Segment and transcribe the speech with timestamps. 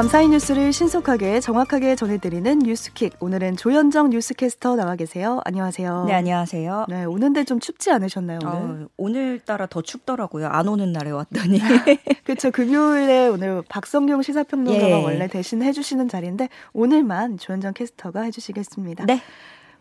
[0.00, 3.16] 밤사이 뉴스를 신속하게 정확하게 전해드리는 뉴스킥.
[3.20, 5.42] 오늘은 조현정 뉴스캐스터 나와 계세요.
[5.44, 6.04] 안녕하세요.
[6.06, 6.86] 네, 안녕하세요.
[6.88, 8.84] 네, 오는데 좀 춥지 않으셨나요, 오늘?
[8.84, 10.46] 어, 오늘따라 더 춥더라고요.
[10.46, 11.60] 안 오는 날에 왔더니.
[12.24, 12.50] 그렇죠.
[12.50, 15.04] 금요일에 오늘 박성용 시사평론가가 예.
[15.04, 19.04] 원래 대신 해주시는 자리인데 오늘만 조현정 캐스터가 해주시겠습니다.
[19.04, 19.20] 네.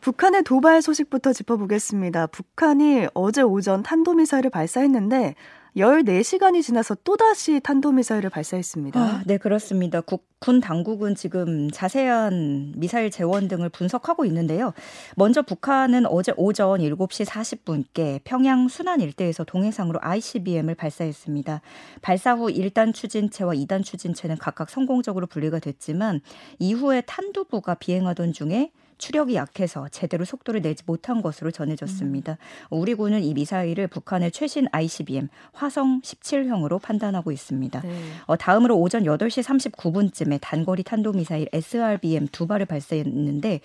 [0.02, 2.28] 북한의 도발 소식부터 짚어보겠습니다.
[2.28, 5.36] 북한이 어제 오전 탄도미사일을 발사했는데
[5.80, 9.00] 14시간이 지나서 또다시 탄도미사일을 발사했습니다.
[9.00, 10.02] 아, 네, 그렇습니다.
[10.02, 14.74] 국, 군 당국은 지금 자세한 미사일 재원 등을 분석하고 있는데요.
[15.16, 21.62] 먼저 북한은 어제 오전 7시 40분께 평양 순안 일대에서 동해상으로 ICBM을 발사했습니다.
[22.02, 26.22] 발사 후 1단 추진체와 2단 추진체는 각각 성공적으로 분리가 됐지만
[26.60, 32.34] 이후에 탄두부가 비행하던 중에 추력이 약해서 제대로 속도를 내지 못한 것으로 전해졌습니다.
[32.34, 32.38] 음.
[32.70, 37.82] 우리 군은 이 미사일을 북한의 최신 ICBM 화성 17형으로 판단하고 있습니다.
[37.82, 38.04] 네.
[38.28, 43.62] 어, 다음으로 오전 8시 39분쯤에 단거리 탄도미사일 SRBM 두 발을 발사했는데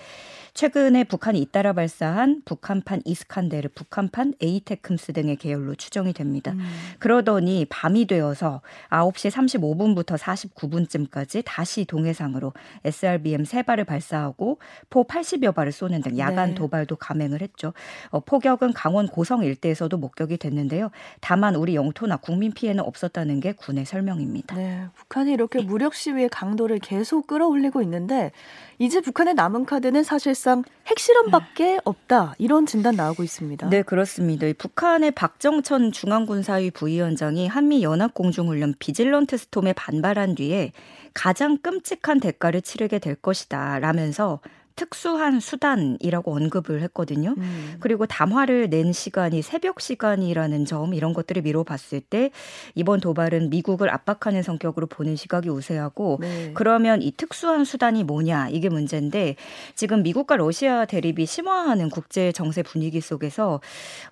[0.54, 6.52] 최근에 북한이 잇따라 발사한 북한판 이스칸데르, 북한판 에이테크스 등의 계열로 추정이 됩니다.
[6.52, 6.60] 음.
[7.00, 12.52] 그러더니 밤이 되어서 9시 35분부터 49분쯤까지 다시 동해상으로
[12.84, 16.54] SRBM 세 발을 발사하고 포 80여 발을 쏘는 등 야간 네.
[16.54, 17.72] 도발도 감행을 했죠.
[18.10, 20.90] 어, 포격은 강원 고성 일대에서도 목격이 됐는데요.
[21.20, 24.54] 다만 우리 영토나 국민 피해는 없었다는 게 군의 설명입니다.
[24.56, 28.32] 네, 북한이 이렇게 무력 시위의 강도를 계속 끌어올리고 있는데
[28.78, 33.70] 이제 북한의 남은 카드는 사실상 핵실험밖에 없다 이런 진단 나오고 있습니다.
[33.70, 34.46] 네 그렇습니다.
[34.58, 40.72] 북한의 박정천 중앙군사위 부위원장이 한미 연합공중훈련 Vigilant Storm에 반발한 뒤에
[41.14, 44.40] 가장 끔찍한 대가를 치르게 될 것이다 라면서
[44.76, 47.34] 특수한 수단이라고 언급을 했거든요.
[47.38, 47.76] 음.
[47.78, 52.30] 그리고 담화를 낸 시간이 새벽 시간이라는 점 이런 것들을 미뤄봤을 때
[52.74, 56.50] 이번 도발은 미국을 압박하는 성격으로 보는 시각이 우세하고 네.
[56.54, 59.36] 그러면 이 특수한 수단이 뭐냐 이게 문제인데
[59.76, 63.60] 지금 미국과 러시아 대립이 심화하는 국제 정세 분위기 속에서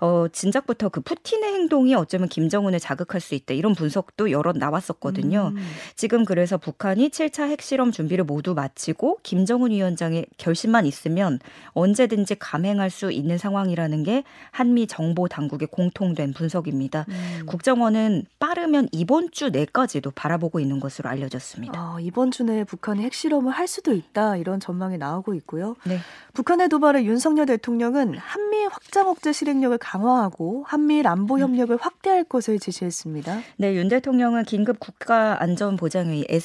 [0.01, 5.53] 어 진작부터 그 푸틴의 행동이 어쩌면 김정은을 자극할 수 있다 이런 분석도 여러 나왔었거든요.
[5.57, 5.63] 음.
[5.97, 11.39] 지금 그래서 북한이 7차 핵실험 준비를 모두 마치고 김정은 위원장의 결 결심만 있으면
[11.73, 17.07] 언제든지 감행할 수 있는 상황이라는 게 한미 정보 당국의 공통된 분석입니다.
[17.09, 17.47] 음.
[17.47, 21.73] 국정원은 빠르면 이번 주 내까지도 바라보고 있는 것으로 알려졌습니다.
[21.79, 25.75] 아, 이번 주 내에 북한이 핵실험을 할 수도 있다 이런 전망이 나오고 있고요.
[25.85, 25.99] 네.
[26.35, 33.41] 북한의 도발에 윤석열 대통령은 한미 확장 억제 실행력을 강화하고 한미 안보 협력을 확대할 것을 지시했습니다.
[33.57, 36.41] 네, 윤 대통령은 긴급 국가 안전 보장회의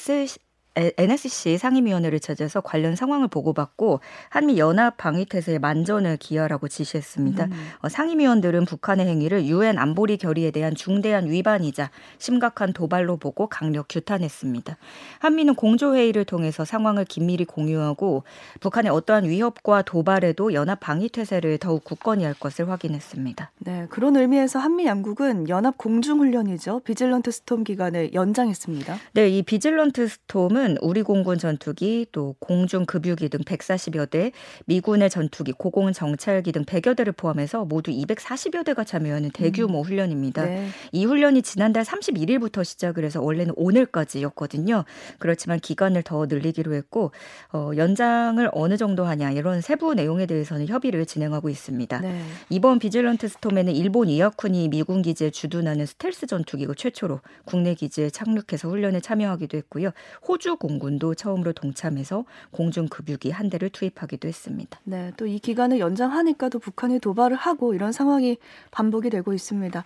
[0.96, 7.44] NSC 상임위원회를 찾아서 관련 상황을 보고받고 한미 연합 방위 태세에 만전을 기하라고 지시했습니다.
[7.46, 7.52] 음.
[7.80, 14.76] 어, 상임위원들은 북한의 행위를 유엔 안보리 결의에 대한 중대한 위반이자 심각한 도발로 보고 강력 규탄했습니다.
[15.18, 18.24] 한미는 공조 회의를 통해서 상황을 긴밀히 공유하고
[18.60, 23.50] 북한의 어떠한 위협과 도발에도 연합 방위 태세를 더욱 굳건히 할 것을 확인했습니다.
[23.60, 26.80] 네, 그런 의미에서 한미 양국은 연합 공중 훈련이죠.
[26.80, 28.96] Vigilant Storm 기간을 연장했습니다.
[29.14, 34.32] 네, 이 Vigilant Storm은 미군은 우리 공군 전투기 또 공중 급유기 등 140여 대,
[34.66, 39.84] 미군의 전투기, 고공 정찰기 등 100여 대를 포함해서 모두 240여 대가 참여하는 대규모 음.
[39.84, 40.44] 훈련입니다.
[40.44, 40.68] 네.
[40.92, 44.84] 이 훈련이 지난달 31일부터 시작을 해서 원래는 오늘까지였거든요.
[45.18, 47.12] 그렇지만 기간을 더 늘리기로 했고
[47.52, 52.00] 어, 연장을 어느 정도 하냐 이런 세부 내용에 대해서는 협의를 진행하고 있습니다.
[52.00, 52.22] 네.
[52.50, 59.00] 이번 비질런트 스톰에는 일본 이하쿤이 미군 기지에 주둔하는 스텔스 전투기가 최초로 국내 기지에 착륙해서 훈련에
[59.00, 59.90] 참여하기도 했고요.
[60.26, 64.80] 호주 공군도 처음으로 동참해서 공중 급유기 한 대를 투입하기도 했습니다.
[64.84, 68.38] 네, 또 이 기간을 연장하니까 또 북한이 도발을 하고 이런 상황이
[68.70, 69.84] 반복이 되고 있습니다.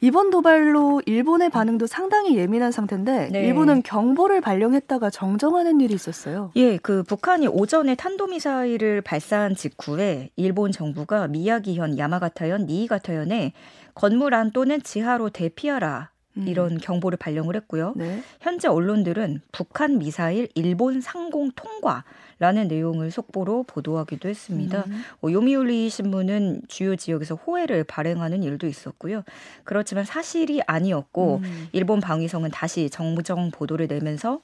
[0.00, 3.46] 이번 도발로 일본의 반응도 상당히 예민한 상태인데 네.
[3.46, 6.50] 일본은 경보를 발령했다가 정정하는 일이 있었어요.
[6.56, 13.54] 예, 그 북한이 오전에 탄도미사일을 발사한 직후에 일본 정부가 미야기현, 야마가타현, 니이가타현에
[13.94, 16.13] 건물 안 또는 지하로 대피하라 음.
[16.36, 17.94] 이런 경보를 발령을 했고요.
[17.96, 18.22] 네.
[18.40, 24.84] 현재 언론들은 북한 미사일 일본 상공 통과라는 내용을 속보로 보도하기도 했습니다.
[24.86, 25.02] 음.
[25.22, 29.22] 어, 요미우리 신문은 주요 지역에서 호해를 발행하는 일도 있었고요.
[29.62, 31.68] 그렇지만 사실이 아니었고 음.
[31.72, 34.40] 일본 방위성은 다시 정부정 보도를 내면서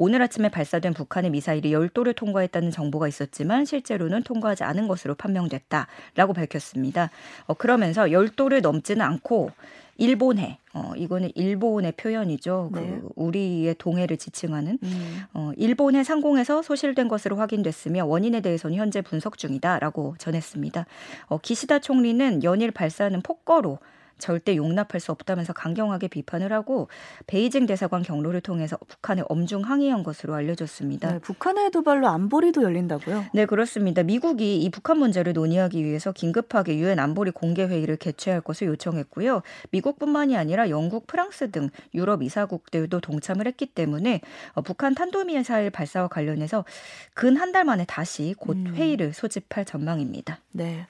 [0.00, 7.10] 오늘 아침에 발사된 북한의 미사일이 열도를 통과했다는 정보가 있었지만 실제로는 통과하지 않은 것으로 판명됐다라고 밝혔습니다.
[7.46, 9.50] 어, 그러면서 열도를 넘지는 않고
[9.98, 10.58] 일본해.
[10.72, 12.70] 어, 이거는 일본의 표현이죠.
[12.72, 13.00] 그 네.
[13.00, 15.22] 그 우리의 동해를 지칭하는 음.
[15.34, 20.86] 어, 일본해 상공에서 소실된 것으로 확인됐으며 원인에 대해서는 현재 분석 중이다라고 전했습니다.
[21.26, 23.78] 어, 기시다 총리는 연일 발사하는 폭거로
[24.18, 26.88] 절대 용납할 수 없다면서 강경하게 비판을 하고
[27.26, 31.12] 베이징 대사관 경로를 통해서 북한에 엄중 항의한 것으로 알려졌습니다.
[31.12, 33.26] 네, 북한의 도발로 안보리도 열린다고요?
[33.32, 34.02] 네, 그렇습니다.
[34.02, 39.42] 미국이 이 북한 문제를 논의하기 위해서 긴급하게 유엔 안보리 공개 회의를 개최할 것을 요청했고요.
[39.70, 44.20] 미국뿐만이 아니라 영국, 프랑스 등 유럽 이사국들도 동참을 했기 때문에
[44.52, 46.64] 어, 북한 탄도미사일 발사와 관련해서
[47.14, 48.74] 근 한 달 만에 다시 곧 음.
[48.74, 50.40] 회의를 소집할 전망입니다.
[50.52, 50.86] 네.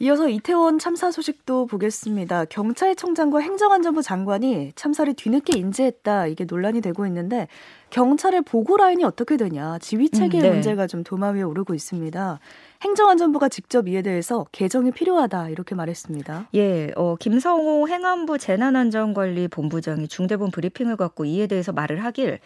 [0.00, 2.46] 이어서 이태원 참사 소식도 보겠습니다.
[2.46, 7.48] 경찰청장과 행정안전부 장관이 참사를 뒤늦게 인지했다 이게 논란이 되고 있는데
[7.94, 10.50] 경찰의 보고 라인이 어떻게 되냐 지휘 체계 음, 네.
[10.50, 12.40] 문제가 좀 도마 위에 오르고 있습니다.
[12.82, 16.48] 행정안전부가 직접 이에 대해서 개정이 필요하다 이렇게 말했습니다.
[16.54, 22.40] 예, 어, 김성호 행안부 재난안전관리본부장이 중대본 브리핑을 갖고 이에 대해서 말을 하길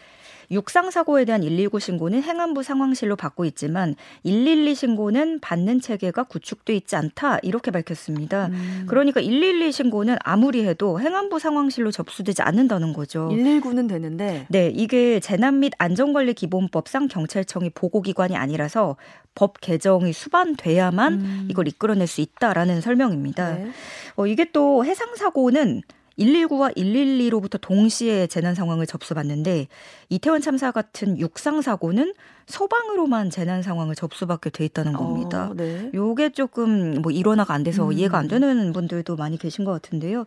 [0.51, 6.97] 육상 사고에 대한 119 신고는 행안부 상황실로 받고 있지만 112 신고는 받는 체계가 구축돼 있지
[6.97, 8.47] 않다 이렇게 밝혔습니다.
[8.47, 8.87] 음.
[8.89, 13.29] 그러니까 112 신고는 아무리 해도 행안부 상황실로 접수되지 않는다는 거죠.
[13.31, 18.97] 119는 되는데 네, 이게 재난 및 안전관리 기본법상 경찰청이 보고기관이 아니라서
[19.35, 21.49] 법 개정이 수반돼야만 음.
[21.51, 23.55] 이걸 이끌어낼 수 있다라는 설명입니다.
[23.55, 23.71] 네.
[24.17, 25.83] 어, 이게 또 해상 사고는
[26.19, 29.69] 119와 112로부터 동시에 재난 상황을 접수받는데
[30.09, 32.15] 이태원 참사 같은 육상 사고는
[32.49, 35.49] 소방으로만 재난 상황을 접수받게 돼 있다는 어, 겁니다.
[35.51, 35.91] 어, 네.
[35.93, 37.93] 요게 조금 뭐 일원화가 안 돼서 음.
[37.93, 40.25] 이해가 안 되는 분들도 많이 계신 것 같은데요.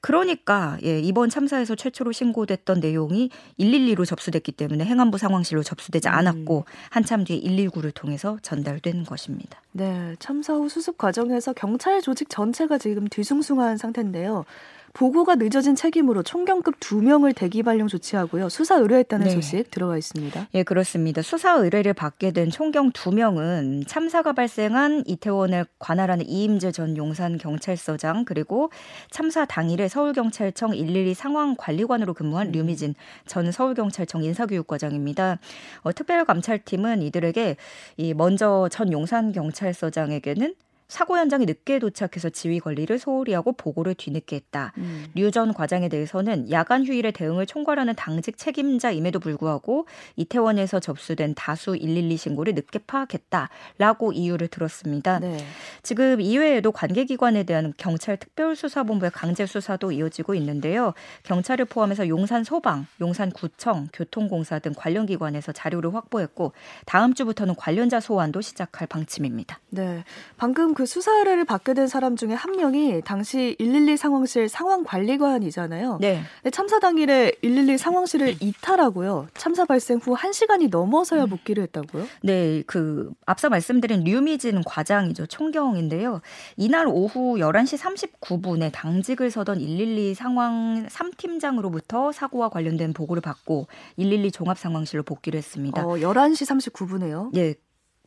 [0.00, 6.14] 그러니까 예, 이번 참사에서 최초로 신고됐던 내용이 112로 접수됐기 때문에 행안부 상황실로 접수되지 음.
[6.14, 9.60] 않았고 한참 뒤에 119를 통해서 전달된 것입니다.
[9.72, 14.44] 네, 참사 후 수습 과정에서 경찰 조직 전체가 지금 뒤숭숭한 상태인데요.
[14.92, 18.48] 보고가 늦어진 책임으로 총경급 두명을 대기 발령 조치하고요.
[18.48, 19.32] 수사 의뢰했다는 네.
[19.32, 20.48] 소식 들어와 있습니다.
[20.54, 21.22] 예, 그렇습니다.
[21.22, 28.70] 수사 의뢰를 받게 된 총경 두명은 참사가 발생한 이태원을 관할하는 이임재 전 용산 경찰서장 그리고
[29.10, 32.52] 참사 당일에 서울경찰청 112 상황관리관으로 근무한 음.
[32.52, 32.94] 류미진
[33.26, 35.38] 전 서울경찰청 인사교육과장입니다.
[35.82, 37.56] 어, 특별감찰팀은 이들에게
[37.96, 40.54] 이 먼저 전 용산 경찰서장에게는
[40.90, 44.72] 사고 현장에 늦게 도착해서 지휘 관리를 소홀히 하고 보고를 뒤늦게 했다.
[44.78, 45.06] 음.
[45.14, 52.54] 류전 과장에 대해서는 야간 휴일에 대응을 총괄하는 당직 책임자임에도 불구하고 이태원에서 접수된 다수 112 신고를
[52.54, 55.20] 늦게 파악했다라고 이유를 들었습니다.
[55.20, 55.38] 네.
[55.84, 60.92] 지금 이외에도 관계기관에 대한 경찰 특별수사본부의 강제 수사도 이어지고 있는데요.
[61.22, 66.52] 경찰을 포함해서 용산 소방, 용산 구청, 교통공사 등 관련 기관에서 자료를 확보했고
[66.84, 69.60] 다음 주부터는 관련자 소환도 시작할 방침입니다.
[69.70, 70.02] 네.
[70.36, 75.98] 방금 그 수사 의뢰를 받게 된 사람 중에 한 명이 당시 112 상황실 상황관리관이잖아요.
[76.00, 76.22] 네.
[76.52, 79.26] 참사 당일에 112 상황실을 이탈하고요.
[79.34, 82.06] 참사 발생 후 1시간이 넘어서야 복귀를 했다고요?
[82.22, 85.26] 네, 그 앞서 말씀드린 류미진 과장이죠.
[85.26, 86.22] 총경인데요.
[86.56, 93.66] 이날 오후 11시 39분에 당직을 서던 112 상황 3팀장으로부터 사고와 관련된 보고를 받고
[93.98, 95.84] 112 종합 상황실로 복귀를 했습니다.
[95.84, 97.32] 어, 11시 39분에요?
[97.34, 97.52] 네.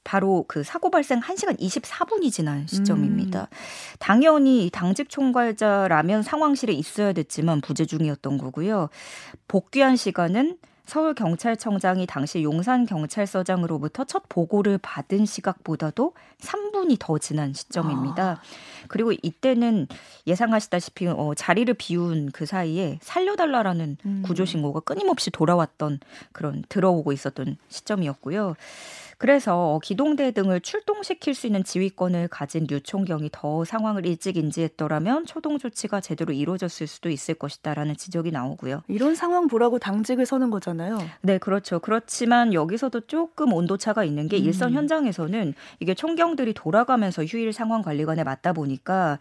[0.03, 3.41] 바로 그 사고 발생 1시간 24분이 지난 시점입니다.
[3.41, 3.57] 음.
[4.00, 8.89] 당연히 당직 총괄자라면 상황실에 있어야 됐지만 부재 중이었던 거고요.
[9.47, 18.23] 복귀한 시간은 서울 경찰청장이 당시 용산 경찰서장으로부터 첫 보고를 받은 시각보다도 3분이 더 지난 시점입니다.
[18.23, 18.41] 아.
[18.89, 19.88] 그리고 이때는
[20.27, 24.23] 예상하시다시피 어, 자리를 비운 그 사이에 살려달라라는 음.
[24.25, 26.01] 구조 신고가 끊임없이 돌아왔던
[26.33, 28.55] 그런 들어오고 있었던 시점이었고요.
[29.17, 36.01] 그래서 기동대 등을 출동시킬 수 있는 지휘권을 가진 류총경이 더 상황을 일찍 인지했더라면 초동 조치가
[36.01, 38.82] 제대로 이루어졌을 수도 있을 것이다라는 지적이 나오고요.
[38.88, 41.00] 이런 상황 보라고 당직을 서는 거잖아요.
[41.22, 41.79] 네, 그렇죠.
[41.79, 44.43] 그렇지만 여기서도 조금 온도차가 있는 게 음.
[44.43, 49.20] 일선 현장에서는 이게 총경들이 돌아가면서 휴일 상황 관리관에 맞다 보니까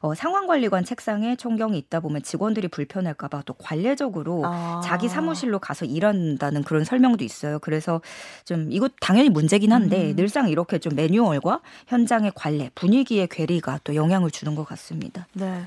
[0.00, 4.80] 어, 상황 관리관 책상에 총경이 있다 보면 직원들이 불편할까봐 또 관례적으로 아.
[4.84, 7.58] 자기 사무실로 가서 일한다는 그런 설명도 있어요.
[7.58, 8.00] 그래서
[8.44, 10.16] 좀 이거 당연히 문제긴 한데 음.
[10.16, 15.26] 늘상 이렇게 좀 매뉴얼과 현장의 관례, 분위기의 괴리가 또 영향을 주는 것 같습니다.
[15.34, 15.64] 네.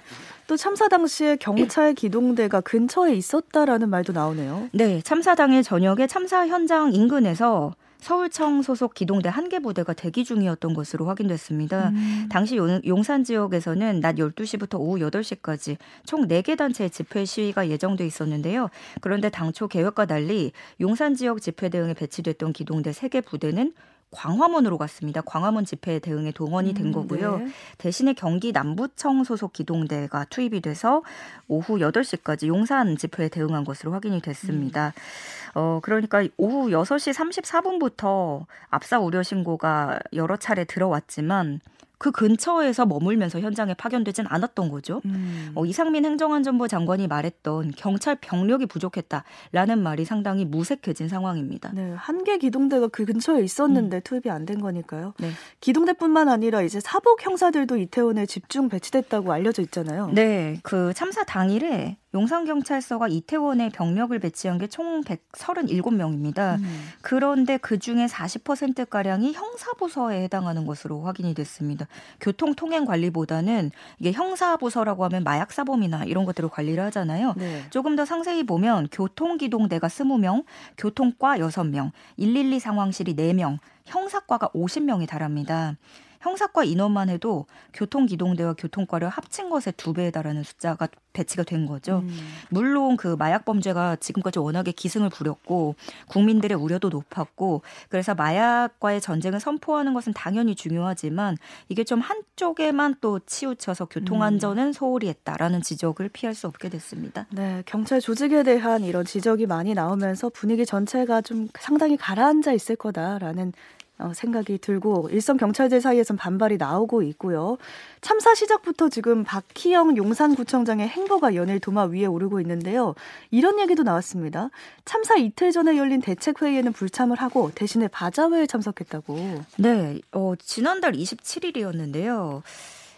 [0.47, 4.69] 또 참사 당시에 경찰 기동대가 근처에 있었다라는 말도 나오네요.
[4.71, 10.73] 네, 참사 당일 저녁에 참사 현장 인근에서 서울청 소속 기동대 한 개 부대가 대기 중이었던
[10.73, 11.89] 것으로 확인됐습니다.
[11.89, 12.27] 음.
[12.29, 18.69] 당시 용, 산 지역에서는 낮 12시부터 오후 8시까지 총 4개 단체의 집회 시위가 예정돼 있었는데요.
[18.99, 20.51] 그런데 당초 계획과 달리
[20.81, 23.73] 용산 지역 집회 대응에 배치됐던 기동대 3개 부대는
[24.11, 25.21] 광화문으로 갔습니다.
[25.21, 27.37] 광화문 집회 대응에 동원이 된 음, 거고요.
[27.39, 27.47] 네.
[27.77, 31.03] 대신에 경기 남부청 소속 기동대가 투입이 돼서
[31.47, 34.87] 오후 8시까지 용산 집회에 대응한 것으로 확인이 됐습니다.
[34.87, 35.51] 음.
[35.55, 41.59] 어, 그러니까 오후 6시 34분부터 압사 우려 신고가 여러 차례 들어왔지만
[41.99, 45.01] 그 근처에서 머물면서 현장에 파견되진 않았던 거죠.
[45.05, 45.51] 음.
[45.55, 51.71] 어, 이상민 행정안전부 장관이 말했던 경찰 병력이 부족했다라는 말이 상당히 무색해진 상황입니다.
[51.73, 54.01] 네, 한 개 기동대가 그 근처에 있었는데 음.
[54.03, 55.13] 투입이 안 된 거니까요.
[55.19, 55.29] 네.
[55.61, 60.09] 기동대뿐만 아니라 이제 사복 형사들도 이태원에 집중 배치됐다고 알려져 있잖아요.
[60.13, 66.59] 네, 그 참사 당일에 용산경찰서가 이태원에 병력을 배치한 게 총 137명입니다.
[66.59, 66.89] 음.
[67.01, 71.87] 그런데 그 중에 40%가량이 형사부서에 해당하는 것으로 확인이 됐습니다.
[72.21, 77.33] 교통통행관리보다는 이게 형사부서라고 하면 마약사범이나 이런 것들을 관리를 하잖아요.
[77.37, 77.63] 네.
[77.69, 80.43] 조금 더 상세히 보면 교통기동대가 20명,
[80.77, 85.75] 교통과 6명, 112 상황실이 4명, 형사과가 50명이 달합니다.
[86.19, 92.03] 형사과 인원만 해도 교통기동대와 교통과를 합친 것의 두 배에 달하는 숫자가 배치가 된 거죠.
[92.03, 92.17] 음.
[92.49, 95.75] 물론 그 마약 범죄가 지금까지 워낙에 기승을 부렸고
[96.07, 101.37] 국민들의 우려도 높았고 그래서 마약과의 전쟁을 선포하는 것은 당연히 중요하지만
[101.69, 107.25] 이게 좀 한쪽에만 또 치우쳐서 교통 안전은 소홀히 했다라는 지적을 피할 수 없게 됐습니다.
[107.31, 113.49] 네, 경찰 조직에 대한 이런 지적이 많이 나오면서 분위기 전체가 좀 상당히 가라앉아 있을 거다라는
[113.49, 117.57] 어, 생각이 들고 일선 경찰들 사이에선 반발이 나오고 있고요.
[118.01, 122.95] 참사 시작부터 지금 박희영 용산구청장의 행보가 연일 도마 위에 오르고 있는데요.
[123.31, 124.49] 이런 얘기도 나왔습니다.
[124.85, 129.15] 참사 이틀 전에 열린 대책회의에는 불참을 하고 대신에 바자회에 참석했다고.
[129.57, 132.41] 네, 어, 지난달 27일이었는데요.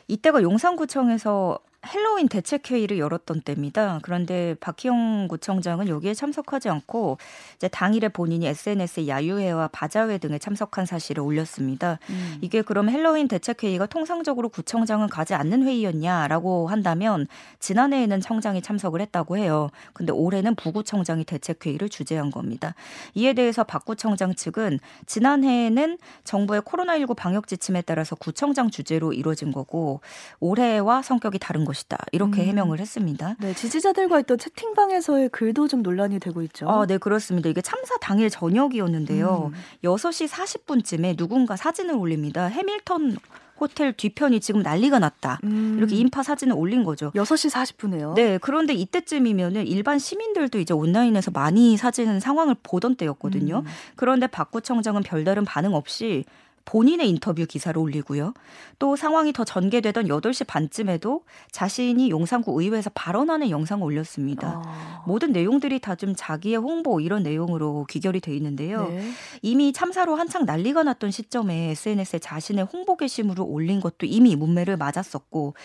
[0.08, 4.00] 이때가 용산구청에서 헬로윈 대책회의를 열었던 때입니다.
[4.02, 7.18] 그런데 박희영 구청장은 여기에 참석하지 않고
[7.56, 11.98] 이제 당일에 본인이 SNS에 야유회와 바자회 등에 참석한 사실을 올렸습니다.
[12.10, 12.38] 음.
[12.42, 17.28] 이게 그럼 헬로윈 대책회의가 통상적으로 구청장은 가지 않는 회의였냐라고 한다면
[17.60, 19.70] 지난해에는 청장이 참석을 했다고 해요.
[19.94, 22.76] 근데 올해는 부구청장이 대책회의를 주재한 겁니다.
[23.16, 30.02] 이에 대해서 박 구청장 측은 지난해에는 정부의 코로나19 방역 지침에 따라서 구청장 주재로 이루어진 거고
[30.42, 31.98] 올해와 성격이 다른 것이다.
[32.12, 32.48] 이렇게 음.
[32.48, 33.36] 해명을 했습니다.
[33.40, 36.68] 네, 지지자들과 있던 채팅방에서의 글도 좀 논란이 되고 있죠.
[36.70, 37.50] 아, 네, 그렇습니다.
[37.50, 39.52] 이게 참사 당일 저녁이었는데요.
[39.54, 39.60] 음.
[39.84, 42.46] 6시 40분쯤에 누군가 사진을 올립니다.
[42.46, 43.18] 해밀턴
[43.60, 45.40] 호텔 뒤편이 지금 난리가 났다.
[45.44, 45.76] 음.
[45.78, 47.12] 이렇게 인파 사진을 올린 거죠.
[47.12, 48.14] 6시 40분에요.
[48.16, 48.38] 네.
[48.42, 53.60] 그런데 이때쯤이면은 일반 시민들도 이제 온라인에서 많이 사진 상황을 보던 때였거든요.
[53.60, 53.66] 음.
[53.96, 56.24] 그런데 박 구청장은 별다른 반응 없이
[56.70, 58.34] 본인의 인터뷰 기사를 올리고요.
[58.78, 64.62] 또 상황이 더 전개되던 8시 반쯤에도 자신이 용산구 의회에서 발언하는 영상을 올렸습니다.
[64.64, 65.04] 아.
[65.08, 68.88] 모든 내용들이 다 좀 자기의 홍보 이런 내용으로 귀결이 돼 있는데요.
[68.88, 69.12] 네.
[69.42, 75.56] 이미 참사로 한창 난리가 났던 시점에 SNS에 자신의 홍보 게시물을 올린 것도 이미 문매를 맞았었고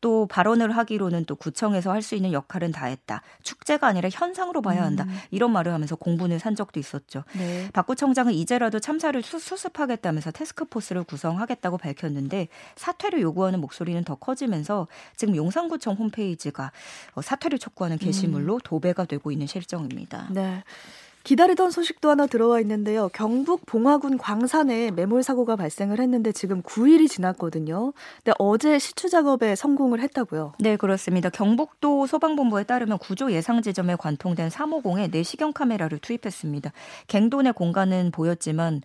[0.00, 3.22] 또 발언을 하기로는 또 구청에서 할 수 있는 역할은 다 했다.
[3.42, 5.04] 축제가 아니라 현상으로 봐야 한다.
[5.04, 5.18] 음.
[5.30, 7.24] 이런 말을 하면서 공분을 산 적도 있었죠.
[7.36, 7.68] 네.
[7.72, 14.88] 박 구청장은 이제라도 참사를 수, 수습하겠다면서 테스 크포스를 구성하겠다고 밝혔는데 사퇴를 요구하는 목소리는 더 커지면서
[15.16, 16.72] 지금 용산구청 홈페이지가
[17.14, 18.60] 어, 사퇴를 촉구하는 게시물로 음.
[18.64, 20.28] 도배가 되고 있는 실정입니다.
[20.30, 20.62] 네.
[21.22, 23.08] 기다리던 소식도 하나 들어와 있는데요.
[23.12, 27.92] 경북 봉화군 광산에 매몰 사고가 발생을 했는데 지금 9일이 지났거든요.
[28.24, 30.54] 근데 어제 시추 작업에 성공을 했다고요.
[30.58, 31.28] 네, 그렇습니다.
[31.28, 36.72] 경북도 소방본부에 따르면 구조 예상 지점에 관통된 350에 내시경 카메라를 투입했습니다.
[37.08, 38.80] 갱돈의 공간은 보였지만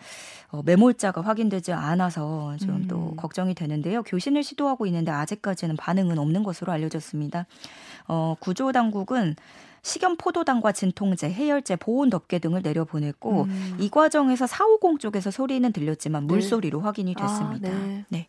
[0.51, 3.15] 어, 매몰자가 확인되지 않아서 좀또 음.
[3.15, 4.03] 걱정이 되는데요.
[4.03, 7.45] 교신을 시도하고 있는데 아직까지는 반응은 없는 것으로 알려졌습니다.
[8.07, 9.35] 어, 구조 당국은
[9.85, 13.77] 식염 포도당과 진통제, 해열제, 보온 덮개 등을 내려보냈고 음.
[13.79, 16.33] 이 과정에서 450 쪽에서 소리는 들렸지만 네.
[16.33, 17.69] 물소리로 확인이 아, 됐습니다.
[17.69, 18.05] 아, 네.
[18.09, 18.27] 네.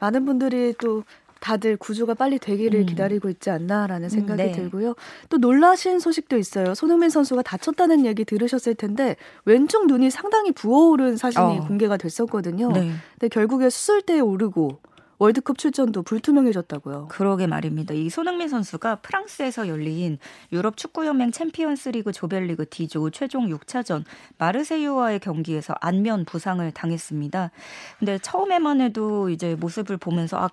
[0.00, 1.04] 많은 분들이 또
[1.40, 2.86] 다들 구조가 빨리 되기를 음.
[2.86, 4.52] 기다리고 있지 않나라는 생각이 음, 네.
[4.52, 4.94] 들고요.
[5.28, 6.74] 또 놀라신 소식도 있어요.
[6.74, 11.66] 손흥민 선수가 다쳤다는 얘기 들으셨을 텐데 왼쪽 눈이 상당히 부어오른 사진이 어.
[11.66, 12.72] 공개가 됐었거든요.
[12.72, 12.92] 네.
[13.12, 14.80] 근데 결국에 수술대에 오르고
[15.18, 17.08] 월드컵 출전도 불투명해졌다고요.
[17.08, 17.94] 그러게 말입니다.
[17.94, 20.18] 이 손흥민 선수가 프랑스에서 열린
[20.52, 24.04] 유럽 축구연맹 챔피언스리그 조별리그 D조 최종 6차전
[24.38, 27.50] 마르세유와의 경기에서 안면 부상을 당했습니다.
[27.98, 30.48] 근데 처음에만 해도 이제 모습을 보면서 아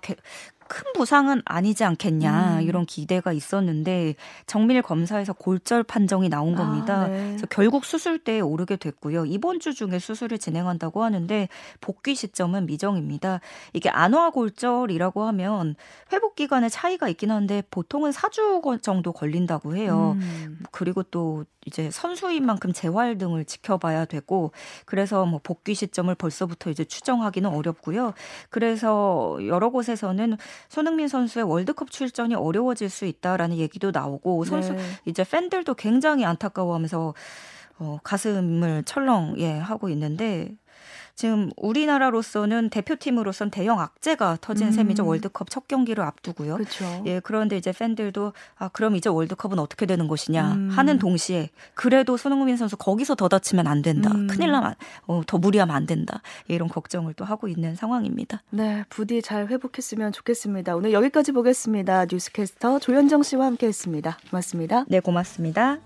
[0.68, 2.62] 큰 부상은 아니지 않겠냐 음.
[2.62, 4.14] 이런 기대가 있었는데
[4.46, 7.02] 정밀 검사에서 골절 판정이 나온 아, 겁니다.
[7.02, 7.28] 아, 네.
[7.28, 9.26] 그래서 결국 수술대에 오르게 됐고요.
[9.26, 11.48] 이번 주 중에 수술을 진행한다고 하는데
[11.80, 13.40] 복귀 시점은 미정입니다.
[13.72, 15.74] 이게 안화 골절이라고 하면
[16.12, 20.16] 회복 기간에 차이가 있긴 한데 보통은 4주 정도 걸린다고 해요.
[20.18, 20.58] 음.
[20.70, 24.52] 그리고 또 이제 선수인 만큼 재활 등을 지켜봐야 되고
[24.84, 28.14] 그래서 뭐 복귀 시점을 벌써부터 이제 추정하기는 어렵고요.
[28.50, 30.36] 그래서 여러 곳에서는
[30.68, 34.82] 손흥민 선수의 월드컵 출전이 어려워질 수 있다라는 얘기도 나오고 선수 네.
[35.04, 37.14] 이제 팬들도 굉장히 안타까워하면서
[37.78, 40.56] 어, 가슴을 철렁 예 하고 있는데
[41.14, 44.72] 지금 우리나라로서는 대표팀으로선 대형 악재가 터진 음.
[44.72, 45.06] 셈이죠.
[45.06, 46.54] 월드컵 첫 경기를 앞두고요.
[46.54, 47.02] 그렇죠.
[47.06, 50.68] 예, 그런데 이제 팬들도 아, 그럼 이제 월드컵은 어떻게 되는 것이냐 음.
[50.70, 54.10] 하는 동시에 그래도 손흥민 선수 거기서 더 다치면 안 된다.
[54.12, 54.26] 음.
[54.26, 54.74] 큰일 나면
[55.06, 56.20] 어, 더 무리하면 안 된다.
[56.50, 58.42] 예, 이런 걱정을 또 하고 있는 상황입니다.
[58.50, 60.74] 네, 부디 잘 회복했으면 좋겠습니다.
[60.74, 62.06] 오늘 여기까지 보겠습니다.
[62.10, 64.18] 뉴스캐스터 조현정 씨와 함께했습니다.
[64.30, 64.84] 고맙습니다.
[64.88, 65.78] 네, 고맙습니다.